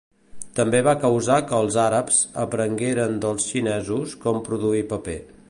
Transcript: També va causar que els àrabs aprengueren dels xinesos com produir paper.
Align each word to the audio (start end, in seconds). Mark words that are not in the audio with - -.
També 0.59 0.79
va 0.87 0.95
causar 1.03 1.35
que 1.51 1.59
els 1.65 1.77
àrabs 1.83 2.23
aprengueren 2.45 3.17
dels 3.27 3.47
xinesos 3.53 4.19
com 4.27 4.43
produir 4.51 4.85
paper. 4.95 5.21